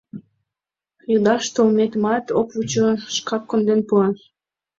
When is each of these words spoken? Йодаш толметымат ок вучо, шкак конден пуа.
Йодаш 1.11 1.45
толметымат 1.55 2.25
ок 2.39 2.47
вучо, 2.55 2.87
шкак 3.15 3.43
конден 3.49 3.81
пуа. 3.87 4.07